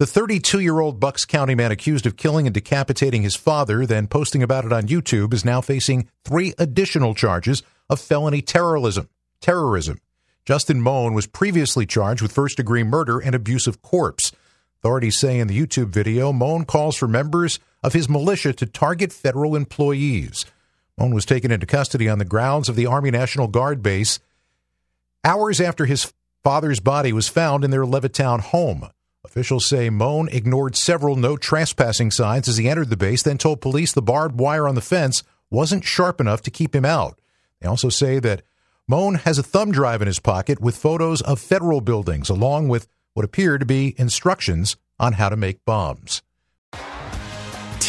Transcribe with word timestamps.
The 0.00 0.06
32 0.06 0.60
year 0.60 0.80
old 0.80 0.98
Bucks 0.98 1.26
County 1.26 1.54
man 1.54 1.70
accused 1.70 2.06
of 2.06 2.16
killing 2.16 2.46
and 2.46 2.54
decapitating 2.54 3.20
his 3.20 3.36
father, 3.36 3.84
then 3.84 4.06
posting 4.06 4.42
about 4.42 4.64
it 4.64 4.72
on 4.72 4.84
YouTube, 4.84 5.34
is 5.34 5.44
now 5.44 5.60
facing 5.60 6.08
three 6.24 6.54
additional 6.56 7.14
charges 7.14 7.62
of 7.90 8.00
felony 8.00 8.40
terrorism. 8.40 9.10
Terrorism. 9.42 10.00
Justin 10.46 10.80
Mohn 10.80 11.12
was 11.12 11.26
previously 11.26 11.84
charged 11.84 12.22
with 12.22 12.32
first 12.32 12.56
degree 12.56 12.82
murder 12.82 13.18
and 13.18 13.34
abuse 13.34 13.66
of 13.66 13.82
corpse. 13.82 14.32
Authorities 14.78 15.18
say 15.18 15.38
in 15.38 15.48
the 15.48 15.66
YouTube 15.66 15.90
video, 15.90 16.32
Mohn 16.32 16.64
calls 16.64 16.96
for 16.96 17.06
members 17.06 17.58
of 17.82 17.92
his 17.92 18.08
militia 18.08 18.54
to 18.54 18.64
target 18.64 19.12
federal 19.12 19.54
employees. 19.54 20.46
Mohn 20.96 21.12
was 21.12 21.26
taken 21.26 21.50
into 21.50 21.66
custody 21.66 22.08
on 22.08 22.18
the 22.18 22.24
grounds 22.24 22.70
of 22.70 22.74
the 22.74 22.86
Army 22.86 23.10
National 23.10 23.48
Guard 23.48 23.82
base 23.82 24.18
hours 25.24 25.60
after 25.60 25.84
his 25.84 26.10
father's 26.42 26.80
body 26.80 27.12
was 27.12 27.28
found 27.28 27.64
in 27.64 27.70
their 27.70 27.84
Levittown 27.84 28.40
home. 28.40 28.88
Officials 29.30 29.64
say 29.64 29.90
Mohn 29.90 30.28
ignored 30.32 30.74
several 30.74 31.14
no 31.14 31.36
trespassing 31.36 32.10
signs 32.10 32.48
as 32.48 32.56
he 32.56 32.68
entered 32.68 32.90
the 32.90 32.96
base, 32.96 33.22
then 33.22 33.38
told 33.38 33.60
police 33.60 33.92
the 33.92 34.02
barbed 34.02 34.40
wire 34.40 34.66
on 34.66 34.74
the 34.74 34.80
fence 34.80 35.22
wasn't 35.52 35.84
sharp 35.84 36.20
enough 36.20 36.42
to 36.42 36.50
keep 36.50 36.74
him 36.74 36.84
out. 36.84 37.16
They 37.60 37.68
also 37.68 37.90
say 37.90 38.18
that 38.18 38.42
Mohn 38.88 39.14
has 39.14 39.38
a 39.38 39.44
thumb 39.44 39.70
drive 39.70 40.02
in 40.02 40.08
his 40.08 40.18
pocket 40.18 40.60
with 40.60 40.76
photos 40.76 41.22
of 41.22 41.38
federal 41.38 41.80
buildings, 41.80 42.28
along 42.28 42.66
with 42.66 42.88
what 43.14 43.24
appear 43.24 43.56
to 43.56 43.64
be 43.64 43.94
instructions 43.96 44.76
on 44.98 45.12
how 45.12 45.28
to 45.28 45.36
make 45.36 45.64
bombs. 45.64 46.22